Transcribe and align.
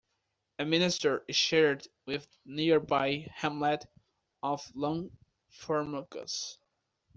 A 0.57 0.65
Minister 0.65 1.23
is 1.27 1.35
shared 1.35 1.87
with 2.07 2.25
nearby 2.43 3.27
hamlet 3.35 3.85
of 4.41 4.63
Longformacus. 4.73 6.57